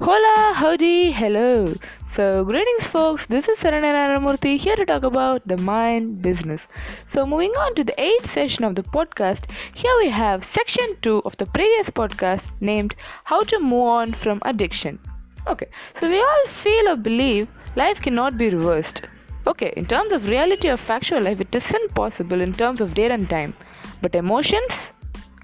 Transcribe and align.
Hola, 0.00 0.54
howdy, 0.54 1.12
hello. 1.12 1.72
So, 2.12 2.44
greetings, 2.44 2.84
folks. 2.84 3.26
This 3.26 3.46
is 3.48 3.58
Sarana 3.58 3.92
Saranararamurthy 3.92 4.58
here 4.58 4.74
to 4.74 4.84
talk 4.84 5.04
about 5.04 5.46
the 5.46 5.56
mind 5.56 6.20
business. 6.20 6.62
So, 7.06 7.24
moving 7.24 7.52
on 7.52 7.76
to 7.76 7.84
the 7.84 7.94
eighth 8.02 8.32
session 8.32 8.64
of 8.64 8.74
the 8.74 8.82
podcast, 8.82 9.48
here 9.72 9.96
we 9.98 10.08
have 10.08 10.44
section 10.44 10.96
two 11.00 11.22
of 11.24 11.36
the 11.36 11.46
previous 11.46 11.90
podcast 11.90 12.50
named 12.60 12.96
How 13.22 13.44
to 13.44 13.60
Move 13.60 13.86
On 13.98 14.12
from 14.12 14.42
Addiction. 14.44 14.98
Okay, 15.46 15.68
so 15.94 16.10
we 16.10 16.18
all 16.18 16.46
feel 16.48 16.88
or 16.88 16.96
believe 16.96 17.46
life 17.76 18.00
cannot 18.00 18.36
be 18.36 18.50
reversed. 18.50 19.02
Okay, 19.46 19.72
in 19.76 19.86
terms 19.86 20.12
of 20.12 20.28
reality 20.28 20.70
or 20.70 20.76
factual 20.76 21.22
life, 21.22 21.40
it 21.40 21.54
isn't 21.54 21.94
possible 21.94 22.40
in 22.40 22.52
terms 22.52 22.80
of 22.80 22.94
date 22.94 23.12
and 23.12 23.30
time. 23.30 23.54
But 24.02 24.16
emotions? 24.16 24.90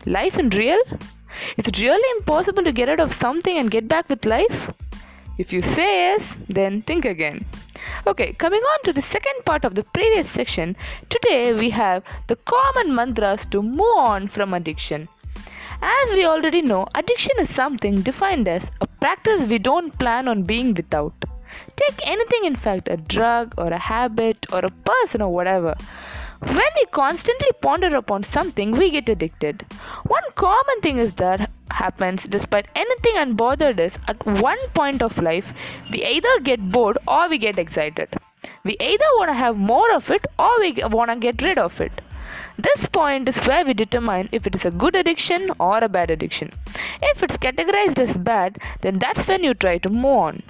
Life 0.06 0.38
in 0.38 0.50
real? 0.50 0.82
Is 1.56 1.66
it 1.66 1.80
really 1.80 2.18
impossible 2.18 2.62
to 2.62 2.72
get 2.72 2.88
out 2.88 3.00
of 3.00 3.12
something 3.12 3.56
and 3.56 3.70
get 3.70 3.88
back 3.88 4.08
with 4.08 4.24
life? 4.24 4.70
If 5.36 5.52
you 5.52 5.62
say 5.62 6.12
yes, 6.12 6.36
then 6.48 6.82
think 6.82 7.04
again. 7.04 7.44
Okay, 8.06 8.34
coming 8.34 8.60
on 8.60 8.82
to 8.84 8.92
the 8.92 9.02
second 9.02 9.44
part 9.44 9.64
of 9.64 9.74
the 9.74 9.82
previous 9.82 10.30
section, 10.30 10.76
today 11.08 11.52
we 11.54 11.70
have 11.70 12.04
the 12.28 12.36
common 12.36 12.94
mantras 12.94 13.46
to 13.46 13.62
move 13.62 13.96
on 13.98 14.28
from 14.28 14.54
addiction. 14.54 15.08
As 15.82 16.12
we 16.12 16.24
already 16.24 16.62
know, 16.62 16.86
addiction 16.94 17.32
is 17.38 17.52
something 17.54 17.96
defined 18.02 18.46
as 18.46 18.70
a 18.80 18.86
practice 18.86 19.48
we 19.48 19.58
don't 19.58 19.98
plan 19.98 20.28
on 20.28 20.42
being 20.42 20.74
without. 20.74 21.14
Take 21.74 22.06
anything, 22.06 22.44
in 22.44 22.54
fact, 22.54 22.88
a 22.88 22.96
drug 22.96 23.54
or 23.58 23.68
a 23.68 23.78
habit 23.78 24.46
or 24.52 24.60
a 24.60 24.70
person 24.70 25.22
or 25.22 25.32
whatever. 25.32 25.74
When 26.40 26.72
we 26.74 26.86
constantly 26.90 27.48
ponder 27.60 27.94
upon 27.94 28.22
something, 28.22 28.70
we 28.70 28.90
get 28.90 29.10
addicted. 29.10 29.66
One 30.06 30.22
common 30.36 30.80
thing 30.80 30.96
is 30.98 31.14
that 31.16 31.50
happens 31.70 32.24
despite 32.24 32.66
anything 32.74 33.16
unbothered 33.16 33.78
is 33.78 33.98
at 34.08 34.24
one 34.24 34.58
point 34.72 35.02
of 35.02 35.18
life, 35.18 35.52
we 35.92 36.02
either 36.02 36.40
get 36.40 36.72
bored 36.72 36.96
or 37.06 37.28
we 37.28 37.36
get 37.36 37.58
excited. 37.58 38.08
We 38.64 38.76
either 38.80 39.04
want 39.18 39.28
to 39.28 39.34
have 39.34 39.58
more 39.58 39.92
of 39.92 40.10
it 40.10 40.26
or 40.38 40.50
we 40.60 40.72
want 40.90 41.10
to 41.10 41.16
get 41.16 41.42
rid 41.42 41.58
of 41.58 41.78
it. 41.78 41.92
This 42.56 42.86
point 42.86 43.28
is 43.28 43.38
where 43.40 43.64
we 43.64 43.74
determine 43.74 44.30
if 44.32 44.46
it 44.46 44.54
is 44.54 44.64
a 44.64 44.70
good 44.70 44.96
addiction 44.96 45.50
or 45.60 45.78
a 45.78 45.88
bad 45.90 46.10
addiction. 46.10 46.52
If 47.02 47.22
it's 47.22 47.36
categorized 47.36 47.98
as 47.98 48.16
bad, 48.16 48.58
then 48.80 48.98
that's 48.98 49.28
when 49.28 49.44
you 49.44 49.52
try 49.52 49.76
to 49.78 49.90
move 49.90 50.04
on. 50.06 50.42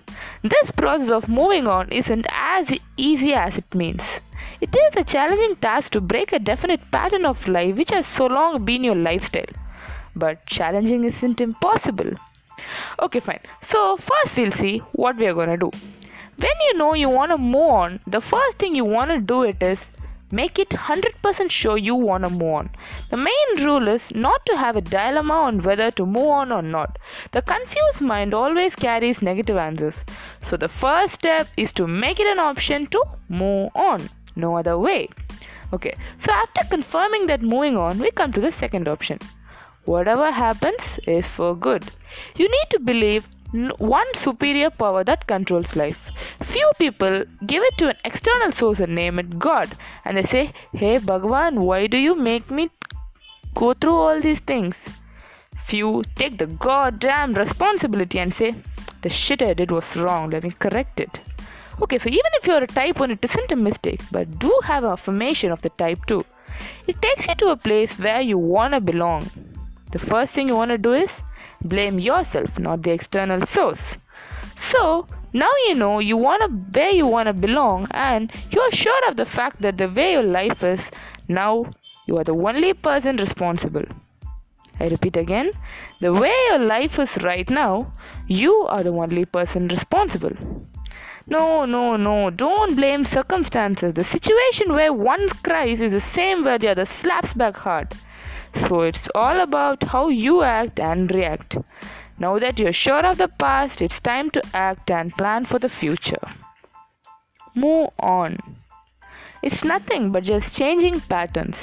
This 0.43 0.71
process 0.71 1.11
of 1.11 1.29
moving 1.29 1.67
on 1.67 1.89
isn't 1.91 2.27
as 2.31 2.71
easy 2.97 3.35
as 3.35 3.59
it 3.59 3.75
means. 3.75 4.03
It 4.63 4.77
is 4.77 4.95
a 4.95 5.05
challenging 5.05 5.57
task 5.57 5.93
to 5.93 6.03
break 6.03 6.33
a 6.33 6.39
definite 6.39 6.83
pattern 6.91 7.25
of 7.25 7.49
life 7.49 7.77
which 7.77 7.93
has 7.93 8.07
so 8.07 8.27
long 8.27 8.63
been 8.63 8.85
your 8.85 8.95
lifestyle. 8.95 9.55
But 10.15 10.45
challenging 10.45 11.05
isn't 11.05 11.41
impossible. 11.41 12.11
Okay, 13.01 13.21
fine. 13.21 13.41
So, 13.63 13.97
first 13.97 14.37
we'll 14.37 14.53
see 14.53 14.83
what 14.93 15.17
we 15.17 15.27
are 15.29 15.33
gonna 15.33 15.57
do. 15.57 15.71
When 16.37 16.61
you 16.67 16.77
know 16.77 16.93
you 16.93 17.09
wanna 17.09 17.39
move 17.39 17.71
on, 17.71 18.01
the 18.07 18.21
first 18.21 18.59
thing 18.59 18.75
you 18.75 18.85
wanna 18.85 19.19
do 19.19 19.45
it 19.45 19.63
is 19.63 19.91
make 20.31 20.59
it 20.59 20.69
100% 20.69 21.51
sure 21.51 21.79
you 21.79 21.95
wanna 21.95 22.29
move 22.29 22.55
on. 22.61 22.71
The 23.09 23.17
main 23.17 23.65
rule 23.65 23.89
is 23.89 24.15
not 24.15 24.45
to 24.45 24.59
have 24.59 24.77
a 24.77 24.83
dilemma 24.83 25.41
on 25.49 25.63
whether 25.63 25.91
to 25.93 26.05
move 26.05 26.29
on 26.29 26.53
or 26.53 26.61
not. 26.61 26.99
The 27.33 27.41
confused 27.41 28.03
mind 28.03 28.35
always 28.35 28.77
carries 28.77 29.23
negative 29.23 29.57
answers. 29.57 29.97
So, 30.43 30.59
the 30.59 30.69
first 30.69 31.15
step 31.15 31.49
is 31.57 31.73
to 31.73 31.87
make 31.87 32.21
it 32.21 32.27
an 32.27 32.39
option 32.39 32.89
to 32.89 33.03
move 33.31 33.71
on 33.75 34.11
no 34.41 34.57
other 34.57 34.79
way. 34.79 35.09
Okay, 35.73 35.97
so 36.19 36.33
after 36.33 36.63
confirming 36.69 37.27
that 37.27 37.43
moving 37.43 37.77
on, 37.77 37.99
we 37.99 38.11
come 38.11 38.33
to 38.33 38.41
the 38.41 38.53
second 38.53 38.89
option. 38.89 39.19
Whatever 39.85 40.31
happens 40.31 40.99
is 41.07 41.29
for 41.29 41.55
good. 41.55 41.85
You 42.37 42.49
need 42.51 42.71
to 42.71 42.81
believe 42.81 43.27
one 43.79 44.07
superior 44.15 44.71
power 44.71 45.03
that 45.05 45.27
controls 45.27 45.75
life. 45.75 46.11
Few 46.43 46.71
people 46.79 47.25
give 47.47 47.63
it 47.63 47.79
to 47.79 47.89
an 47.89 47.97
external 48.05 48.53
source 48.53 48.81
and 48.81 48.95
name 48.95 49.19
it 49.19 49.39
God, 49.39 49.69
and 50.05 50.17
they 50.17 50.25
say, 50.25 50.53
Hey 50.73 50.99
Bhagwan, 50.99 51.61
why 51.61 51.87
do 51.87 51.97
you 51.97 52.15
make 52.15 52.51
me 52.51 52.71
go 53.55 53.75
through 53.75 53.95
all 53.95 54.21
these 54.21 54.41
things? 54.41 54.77
Few 55.67 56.03
take 56.15 56.39
the 56.39 56.47
goddamn 56.47 57.35
responsibility 57.35 58.19
and 58.19 58.35
say, 58.35 58.55
The 59.03 59.11
shit 59.11 59.43
I 59.43 59.55
did 59.55 59.71
was 59.71 59.97
wrong, 59.97 60.31
let 60.31 60.45
me 60.45 60.53
correct 60.59 61.01
it. 61.01 61.21
Okay, 61.83 61.97
so 61.97 62.09
even 62.09 62.31
if 62.35 62.47
you're 62.47 62.63
a 62.63 62.67
type 62.67 63.01
1, 63.01 63.11
it 63.11 63.25
isn't 63.25 63.53
a 63.53 63.57
mistake, 63.57 64.01
but 64.13 64.39
do 64.39 64.55
have 64.65 64.85
an 64.85 64.91
affirmation 64.91 65.51
of 65.51 65.63
the 65.63 65.71
type 65.71 66.05
2. 66.07 66.25
It 66.87 67.01
takes 67.01 67.27
you 67.27 67.35
to 67.37 67.49
a 67.49 67.57
place 67.57 67.99
where 67.99 68.21
you 68.21 68.37
wanna 68.37 68.81
belong. 68.81 69.31
The 69.93 69.99
first 69.99 70.35
thing 70.35 70.49
you 70.49 70.57
wanna 70.57 70.77
do 70.77 70.93
is 70.93 71.23
blame 71.63 71.99
yourself, 71.99 72.59
not 72.59 72.83
the 72.83 72.91
external 72.91 73.47
source. 73.47 73.97
So 74.57 75.07
now 75.33 75.51
you 75.67 75.75
know 75.75 76.01
you 76.01 76.19
wanna 76.19 76.49
where 76.49 76.91
you 76.91 77.07
wanna 77.07 77.33
belong, 77.33 77.89
and 77.93 78.31
you're 78.51 78.73
sure 78.73 79.09
of 79.09 79.17
the 79.17 79.27
fact 79.27 79.63
that 79.63 79.79
the 79.79 79.89
way 79.89 80.13
your 80.13 80.23
life 80.23 80.63
is 80.63 80.91
now, 81.29 81.65
you 82.07 82.19
are 82.19 82.25
the 82.25 82.37
only 82.37 82.75
person 82.75 83.17
responsible. 83.17 83.85
I 84.79 84.89
repeat 84.89 85.17
again, 85.17 85.53
the 86.01 86.13
way 86.13 86.35
your 86.49 86.59
life 86.59 86.99
is 86.99 87.17
right 87.23 87.49
now, 87.49 87.93
you 88.27 88.67
are 88.69 88.83
the 88.83 88.93
only 88.93 89.25
person 89.25 89.69
responsible. 89.69 90.33
No, 91.31 91.65
no, 91.65 91.97
no. 91.97 92.31
Don't 92.31 92.75
blame 92.75 93.05
circumstances. 93.05 93.95
The 93.95 94.03
situation 94.03 94.73
where 94.75 94.93
one 94.93 95.29
cries 95.45 95.81
is 95.81 95.93
the 95.93 96.01
same 96.01 96.43
where 96.43 96.59
the 96.59 96.69
other 96.69 96.85
slaps 96.85 97.33
back 97.33 97.57
hard. 97.57 97.93
So 98.67 98.81
it's 98.81 99.09
all 99.15 99.41
about 99.41 99.85
how 99.85 100.09
you 100.09 100.43
act 100.43 100.81
and 100.81 101.09
react. 101.15 101.57
Now 102.19 102.41
that 102.41 102.59
you're 102.59 102.73
sure 102.73 103.07
of 103.07 103.19
the 103.19 103.29
past, 103.29 103.81
it's 103.81 104.01
time 104.01 104.31
to 104.31 104.43
act 104.53 104.91
and 104.91 105.13
plan 105.13 105.45
for 105.45 105.61
the 105.61 105.69
future. 105.69 106.35
Move 107.55 107.91
on. 108.01 108.37
It's 109.41 109.63
nothing 109.63 110.11
but 110.11 110.25
just 110.25 110.57
changing 110.57 111.01
patterns. 111.01 111.57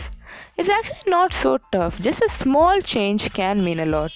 It's 0.56 0.70
actually 0.70 1.12
not 1.12 1.34
so 1.34 1.60
tough. 1.74 2.02
Just 2.02 2.22
a 2.22 2.30
small 2.30 2.80
change 2.82 3.34
can 3.34 3.64
mean 3.64 3.80
a 3.80 3.86
lot. 3.86 4.14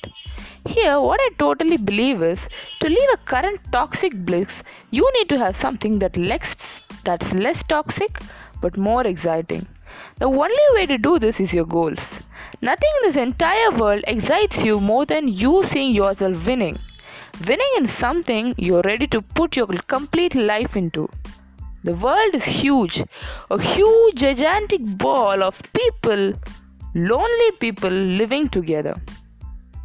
Here, 0.67 0.99
what 1.01 1.19
I 1.19 1.29
totally 1.39 1.77
believe 1.77 2.21
is 2.21 2.47
to 2.81 2.87
leave 2.87 3.09
a 3.13 3.17
current 3.17 3.59
toxic 3.71 4.13
bliss, 4.13 4.61
you 4.91 5.09
need 5.13 5.27
to 5.29 5.37
have 5.39 5.57
something 5.57 5.97
that 5.99 6.15
less, 6.15 6.81
that's 7.03 7.33
less 7.33 7.63
toxic 7.63 8.21
but 8.61 8.77
more 8.77 9.05
exciting. 9.07 9.67
The 10.19 10.25
only 10.25 10.67
way 10.75 10.85
to 10.85 10.99
do 10.99 11.17
this 11.17 11.39
is 11.39 11.51
your 11.51 11.65
goals. 11.65 12.07
Nothing 12.61 12.89
in 13.01 13.07
this 13.07 13.15
entire 13.15 13.71
world 13.71 14.03
excites 14.07 14.63
you 14.63 14.79
more 14.79 15.05
than 15.05 15.27
you 15.27 15.63
seeing 15.65 15.95
yourself 15.95 16.45
winning. 16.45 16.77
Winning 17.47 17.73
in 17.77 17.87
something 17.87 18.53
you're 18.57 18.83
ready 18.83 19.07
to 19.07 19.21
put 19.21 19.55
your 19.55 19.65
complete 19.65 20.35
life 20.35 20.77
into. 20.77 21.09
The 21.83 21.95
world 21.95 22.35
is 22.35 22.45
huge, 22.45 23.03
a 23.49 23.59
huge, 23.59 24.15
gigantic 24.15 24.81
ball 24.97 25.41
of 25.41 25.59
people, 25.73 26.33
lonely 26.93 27.51
people 27.59 27.89
living 27.89 28.47
together. 28.47 29.01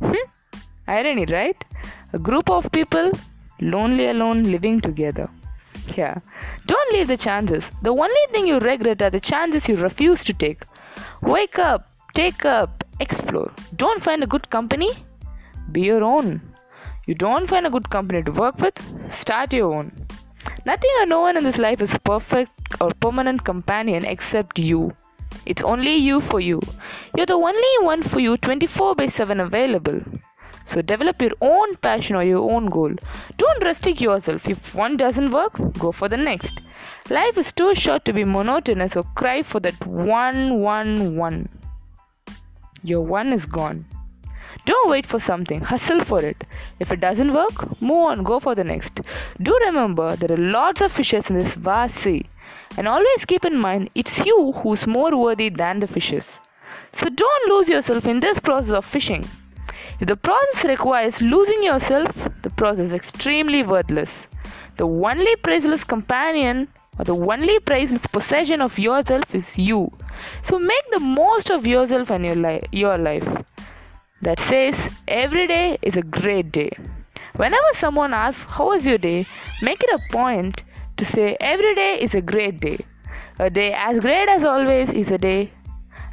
Hmm? 0.00 0.36
Irony, 0.87 1.27
right? 1.27 1.57
A 2.13 2.19
group 2.19 2.51
of 2.51 2.71
people 2.73 3.13
lonely 3.61 4.09
alone 4.09 4.45
living 4.45 4.81
together. 4.81 5.29
Yeah. 5.97 6.19
Don't 6.67 6.93
leave 6.93 7.09
the 7.09 7.17
chances. 7.17 7.71
The 7.83 7.91
only 7.91 8.27
thing 8.33 8.47
you 8.47 8.59
regret 8.59 9.03
are 9.03 9.11
the 9.11 9.21
chances 9.21 9.69
you 9.69 9.77
refuse 9.77 10.25
to 10.25 10.33
take. 10.33 10.65
Wake 11.23 11.59
up, 11.59 11.91
take 12.15 12.45
up, 12.45 12.85
explore. 13.01 13.53
Don't 13.77 14.03
find 14.03 14.23
a 14.23 14.27
good 14.27 14.49
company? 14.51 14.91
Be 15.73 15.83
your 15.83 16.03
own. 16.03 16.41
You 17.07 17.15
don't 17.15 17.47
find 17.47 17.67
a 17.67 17.71
good 17.71 17.89
company 17.91 18.23
to 18.23 18.33
work 18.33 18.59
with? 18.59 18.77
Start 19.13 19.53
your 19.53 19.73
own. 19.73 19.93
Nothing 20.65 20.91
or 21.01 21.07
no 21.07 21.21
one 21.21 21.37
in 21.37 21.45
this 21.45 21.59
life 21.59 21.81
is 21.81 21.95
a 21.95 21.99
perfect 22.01 22.51
or 22.81 22.91
permanent 23.01 23.45
companion 23.45 24.05
except 24.05 24.59
you. 24.59 24.93
It's 25.45 25.63
only 25.63 25.95
you 25.97 26.21
for 26.21 26.41
you. 26.41 26.61
You're 27.17 27.27
the 27.27 27.35
only 27.35 27.85
one 27.85 28.03
for 28.03 28.19
you 28.19 28.37
24 28.37 28.94
by 28.97 29.06
7 29.06 29.39
available. 29.41 30.00
So 30.67 30.83
develop 30.83 31.23
your 31.23 31.33
own 31.41 31.77
passion 31.77 32.17
or 32.17 32.25
your 32.25 32.51
own 32.51 32.67
goal. 32.67 32.93
Don't 33.39 33.65
restrict 33.65 34.01
yourself. 34.01 34.49
If 34.49 34.75
one 34.75 34.97
doesn't 34.97 35.31
work, 35.31 35.59
go 35.79 35.93
for 35.93 36.09
the 36.09 36.17
next. 36.17 36.61
Life 37.09 37.39
is 37.39 37.53
too 37.53 37.75
short 37.75 38.05
to 38.05 38.13
be 38.13 38.25
monotonous, 38.25 38.93
so 38.95 39.05
cry 39.15 39.43
for 39.43 39.61
that 39.61 39.87
one, 39.87 40.61
one, 40.61 41.17
one. 41.17 41.49
Your 42.83 43.01
one 43.01 43.33
is 43.33 43.47
gone. 43.47 43.87
Don't 44.65 44.91
wait 44.91 45.07
for 45.07 45.21
something, 45.21 45.61
hustle 45.61 46.05
for 46.05 46.21
it. 46.25 46.43
If 46.81 46.91
it 46.91 47.01
doesn't 47.01 47.33
work, 47.33 47.81
move 47.81 48.07
on, 48.11 48.25
go 48.25 48.41
for 48.41 48.57
the 48.57 48.65
next. 48.65 49.01
Do 49.41 49.57
remember 49.61 50.17
there 50.17 50.33
are 50.33 50.43
lots 50.43 50.81
of 50.81 50.91
fishes 50.91 51.31
in 51.31 51.39
this 51.39 51.55
vast 51.55 51.95
sea. 51.97 52.27
And 52.77 52.89
always 52.89 53.25
keep 53.25 53.45
in 53.45 53.57
mind 53.57 53.91
it's 53.95 54.19
you 54.27 54.53
who's 54.53 54.87
more 54.87 55.17
worthy 55.17 55.49
than 55.49 55.79
the 55.79 55.87
fishes. 55.87 56.33
So 56.93 57.09
don't 57.09 57.53
lose 57.53 57.69
yourself 57.69 58.07
in 58.07 58.19
this 58.19 58.41
process 58.41 58.73
of 58.73 58.85
fishing. 58.85 59.25
If 59.98 60.08
the 60.08 60.16
process 60.16 60.64
requires 60.64 61.22
losing 61.22 61.62
yourself, 61.62 62.28
the 62.43 62.50
process 62.50 62.87
is 62.87 62.93
extremely 62.93 63.62
worthless. 63.62 64.26
The 64.76 64.87
only 64.87 65.37
priceless 65.37 65.84
companion 65.84 66.69
or 66.98 67.04
the 67.04 67.16
only 67.16 67.58
priceless 67.60 68.06
possession 68.06 68.60
of 68.60 68.78
yourself 68.78 69.34
is 69.34 69.56
you. 69.56 69.90
So 70.43 70.58
make 70.58 70.90
the 70.90 71.00
most 71.00 71.50
of 71.50 71.66
yourself 71.66 72.10
and 72.10 72.26
your, 72.26 72.34
li- 72.34 72.62
your 72.72 72.98
life. 72.98 73.26
That 74.22 74.38
says 74.40 74.75
every 75.08 75.46
day 75.46 75.78
is 75.82 75.96
a 75.96 76.02
great 76.02 76.52
day. 76.52 76.70
Whenever 77.37 77.72
someone 77.75 78.12
asks, 78.14 78.44
How 78.44 78.69
was 78.69 78.87
your 78.87 78.98
day? 78.98 79.26
make 79.62 79.82
it 79.82 79.90
a 79.90 80.12
point 80.12 80.62
to 80.96 81.04
say, 81.04 81.37
Every 81.40 81.75
day 81.75 81.98
is 82.00 82.14
a 82.14 82.20
great 82.20 82.60
day. 82.60 82.78
A 83.38 83.50
day 83.50 83.72
as 83.75 84.00
great 84.00 84.28
as 84.28 84.44
always 84.44 84.88
is 84.90 85.10
a 85.10 85.19
day, 85.19 85.52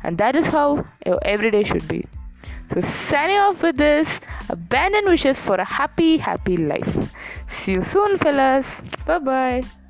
and 0.03 0.17
that 0.17 0.35
is 0.35 0.47
how 0.47 0.85
every 1.21 1.51
day 1.51 1.63
should 1.63 1.87
be. 1.87 2.05
So, 2.71 2.81
signing 2.81 3.37
off 3.37 3.61
with 3.61 3.77
this, 3.77 4.19
abandon 4.49 5.05
wishes 5.05 5.39
for 5.39 5.55
a 5.55 5.65
happy, 5.65 6.17
happy 6.17 6.57
life. 6.57 7.13
See 7.47 7.73
you 7.73 7.85
soon, 7.91 8.17
fellas. 8.17 8.67
Bye 9.05 9.19
bye. 9.19 9.82